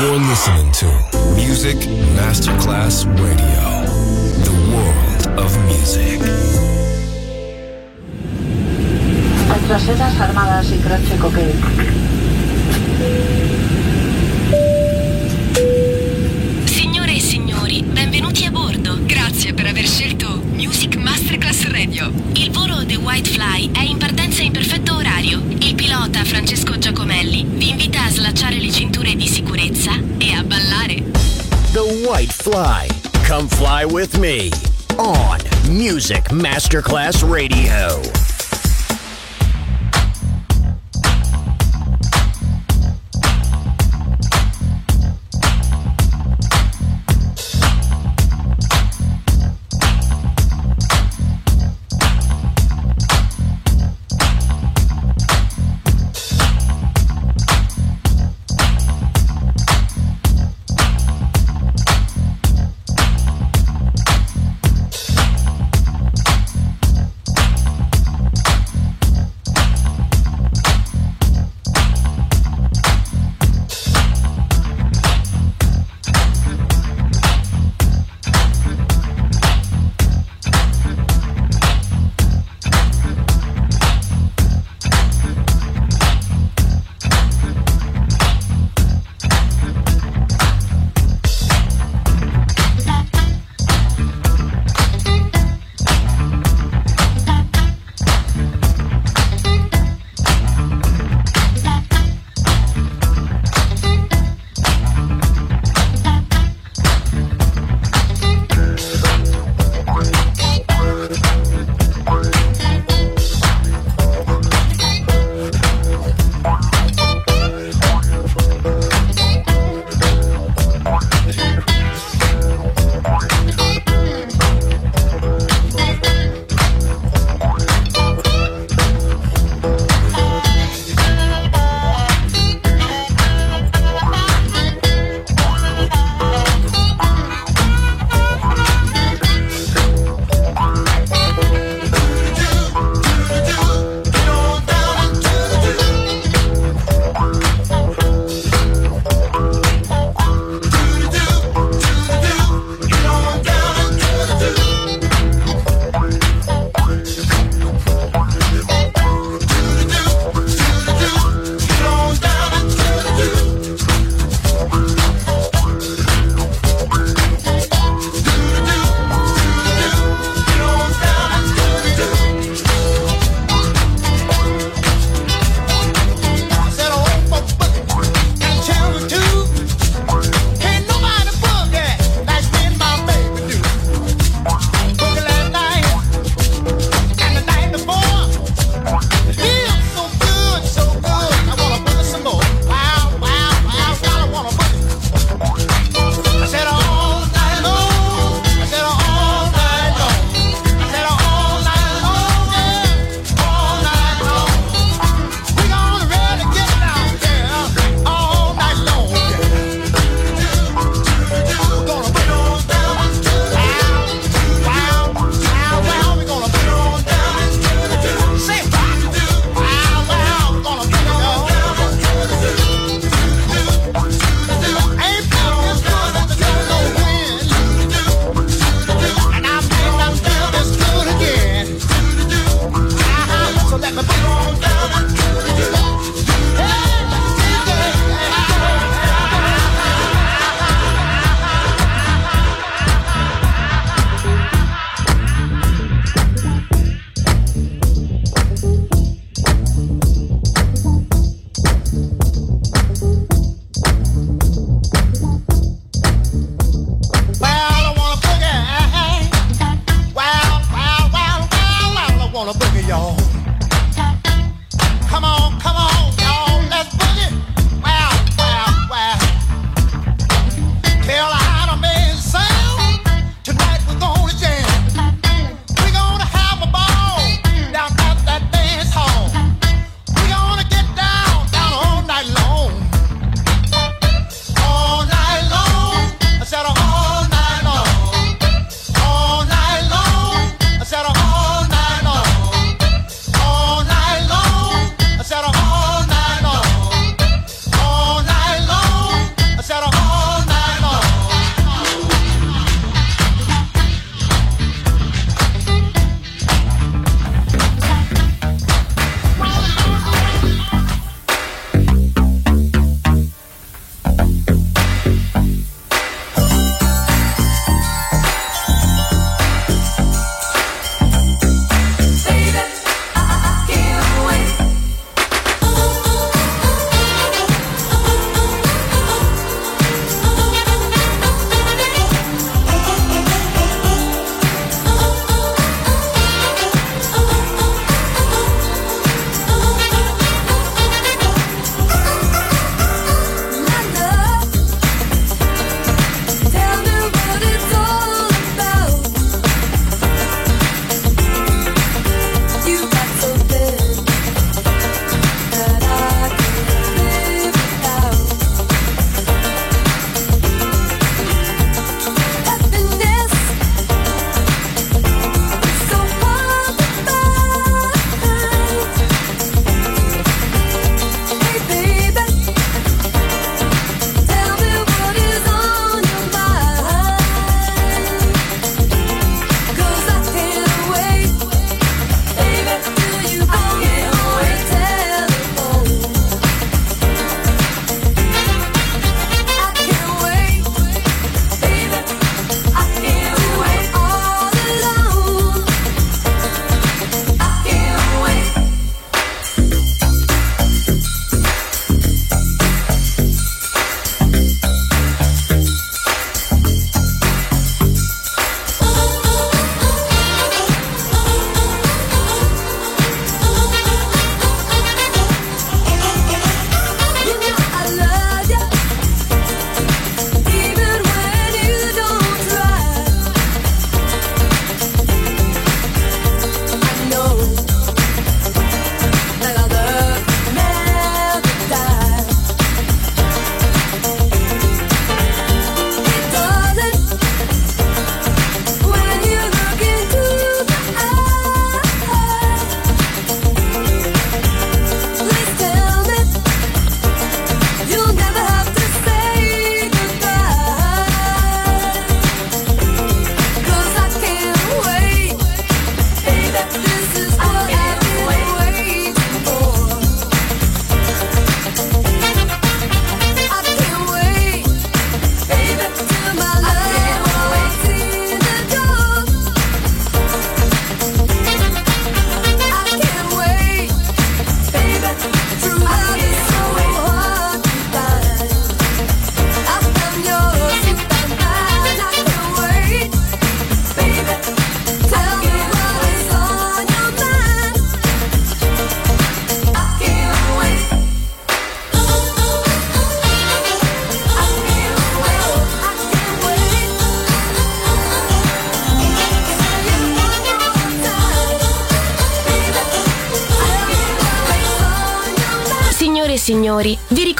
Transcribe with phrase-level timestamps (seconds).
[0.00, 0.86] You're listening to
[1.34, 1.76] Music
[2.14, 3.82] Masterclass Radio,
[4.44, 6.20] the world of music.
[9.48, 11.52] Retrocedas armadas y croce coquet.
[16.64, 19.00] Signore e signori, benvenuti a bordo.
[19.04, 22.12] Grazie per aver scelto Music Masterclass Radio.
[22.34, 23.98] Il volo The White Fly è in
[24.52, 25.42] perfetto orario.
[25.58, 26.78] Il pilota Francesco
[27.38, 31.02] Giacomelli vi invita a slacciare le cinture di sicurezza e a ballare.
[31.72, 32.88] The White Fly.
[33.26, 34.50] Come fly with me
[34.96, 38.17] on Music Masterclass Radio.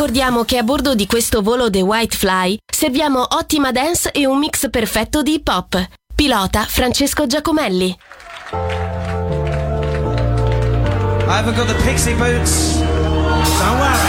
[0.09, 4.39] Ricordiamo che a bordo di questo volo The White Fly serviamo ottima dance e un
[4.39, 5.87] mix perfetto di hip hop.
[6.15, 7.95] Pilota Francesco Giacomelli.
[11.27, 12.79] I've got the pixie boots.
[12.79, 14.08] Don't worry.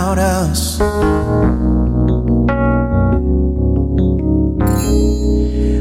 [0.00, 0.78] about us.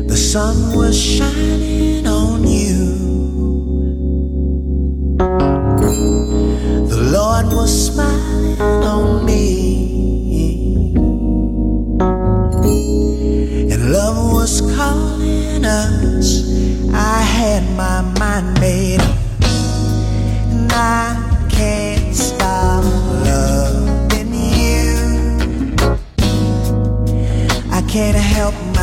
[0.07, 2.97] The sun was shining on you,
[6.89, 8.18] the Lord was smiling.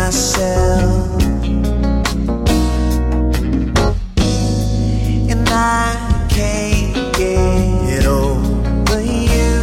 [0.06, 1.20] myself.
[5.32, 9.56] And I can't get over you.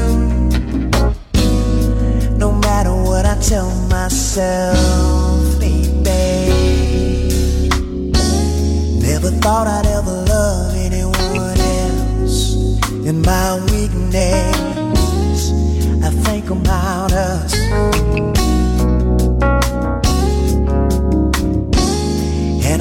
[2.38, 4.78] No matter what I tell myself,
[5.62, 6.12] baby.
[9.00, 12.56] Never thought I'd ever love anyone else.
[13.26, 15.52] My weakness,
[16.04, 17.03] I think about.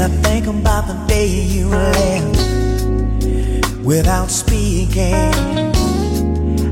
[0.03, 2.37] I think about the day you left
[3.85, 5.31] without speaking.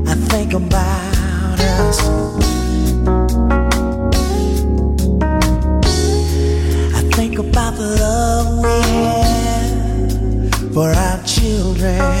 [0.05, 1.99] I think about us.
[6.93, 12.20] I think about the love we have for our children.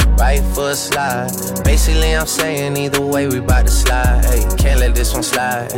[0.17, 1.31] right foot slide.
[1.63, 4.57] Basically, I'm saying either way, we bout to slide.
[4.57, 5.71] Can't let this one slide.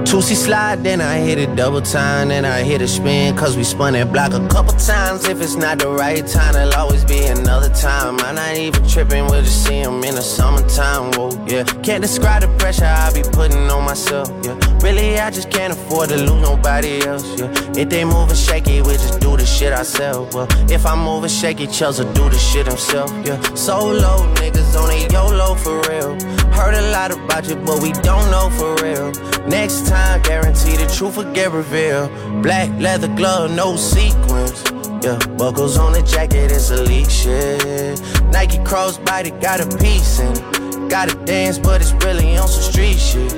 [0.00, 0.10] Hey.
[0.10, 3.64] Toosie slide, then I hit it double time, then I hit a spin, cause we
[3.64, 5.26] spun that block a couple times.
[5.28, 8.18] If it's not the right time, there'll always be another time.
[8.20, 11.64] I'm not even tripping, we'll just see him in the summertime, whoa, yeah.
[11.82, 14.58] Can't describe the pressure I be putting on myself, yeah.
[14.82, 17.50] Really, I just can't afford to lose nobody else, yeah.
[17.76, 20.48] If they moving shaky, we just do the shit ourselves, well.
[20.70, 23.40] If I'm moving shaky, Chelsea do the shit himself, yeah.
[23.54, 26.39] Solo niggas on a YOLO for real.
[26.52, 29.10] Heard a lot about you, but we don't know for real.
[29.48, 32.10] Next time, guarantee the truth will get revealed.
[32.42, 34.62] Black leather glove, no sequins.
[35.02, 38.00] Yeah, buckles on the jacket, it's elite shit.
[38.30, 40.90] Nike crossbody got a piece in it.
[40.90, 43.32] Gotta dance, but it's really on some street shit.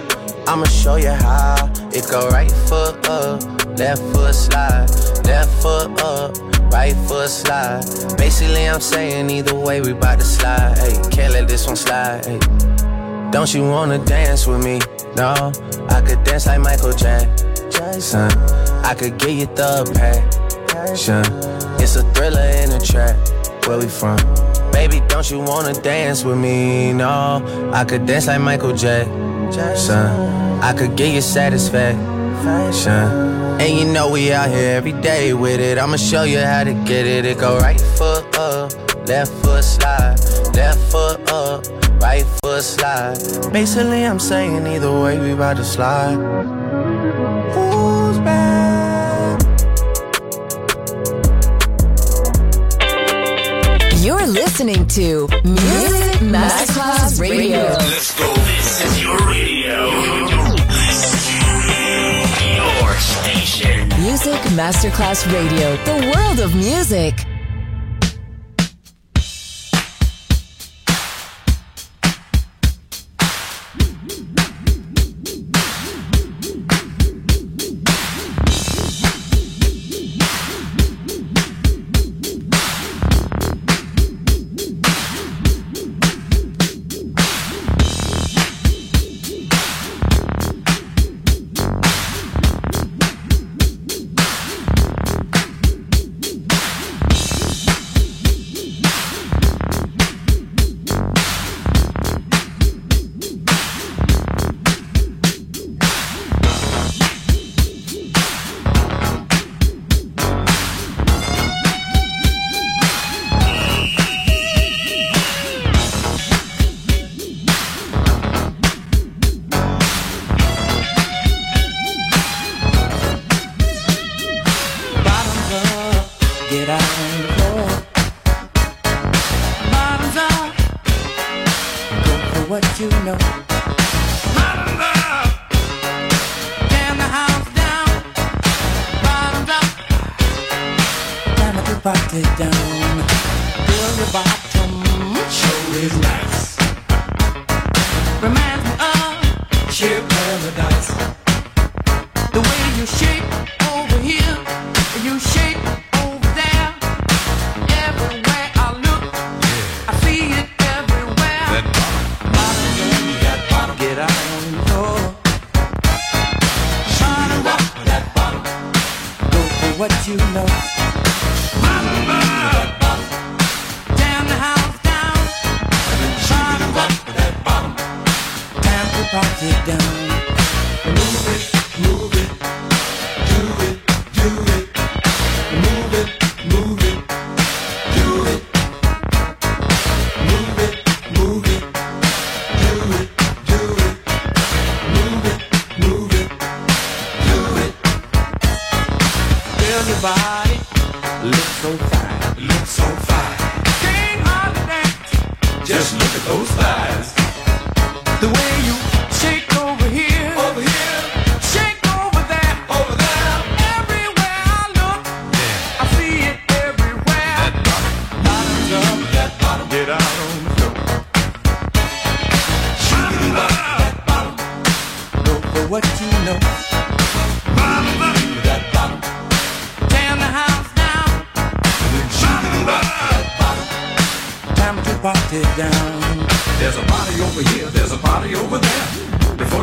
[0.48, 1.70] I'ma show you how.
[1.92, 3.44] It go right foot up,
[3.78, 4.88] left foot slide,
[5.24, 6.36] left foot up,
[6.72, 7.84] right foot slide.
[8.16, 10.78] Basically, I'm saying either way, we bout to slide.
[10.78, 12.24] Hey, can't let this one slide.
[12.24, 12.91] Hey.
[13.32, 14.78] Don't you wanna dance with me?
[15.16, 15.52] No,
[15.88, 18.30] I could dance like Michael Jackson.
[18.84, 19.90] I could get you the
[20.68, 21.24] passion.
[21.80, 23.16] It's a thriller in a trap.
[23.66, 24.18] Where we from?
[24.70, 26.92] Baby, don't you wanna dance with me?
[26.92, 30.06] No, I could dance like Michael Jackson.
[30.60, 32.92] I could get you satisfaction.
[33.62, 35.78] And you know we out here every day with it.
[35.78, 37.24] I'ma show you how to get it.
[37.24, 38.72] It go right foot up,
[39.08, 40.18] left foot slide,
[40.54, 41.64] left foot up,
[42.02, 43.16] right foot slide.
[43.52, 46.16] Basically, I'm saying either way, we about to slide.
[47.54, 49.40] Who's back?
[54.04, 57.58] You're listening to Music Masterclass Radio.
[57.58, 58.34] Let's go.
[58.34, 59.78] This is your radio.
[62.58, 63.88] Your station.
[64.02, 67.14] Music Masterclass Radio, the world of music.
[67.14, 67.31] Music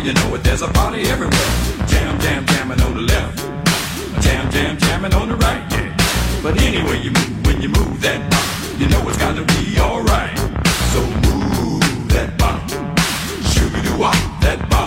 [0.10, 1.52] you know it, there's a party everywhere.
[1.88, 3.38] Jam, jam, jamming on the left.
[4.24, 5.96] Jam, jam, jamming on the right, yeah.
[6.42, 10.36] But anyway you move, when you move that bump, you know it's gotta be alright.
[10.94, 11.00] So
[11.30, 12.60] move that bump.
[13.52, 14.79] Shoo-be-doo-wop, that bump.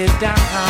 [0.00, 0.69] it down.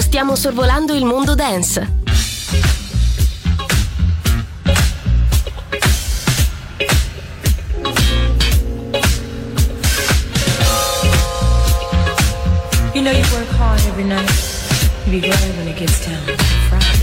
[0.00, 1.98] stiamo sorvolando il mondo dance.
[12.94, 14.30] You know you work hard every night.
[15.06, 16.36] You be glad when it gets down.
[16.68, 16.99] Friday.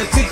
[0.00, 0.29] Now, swing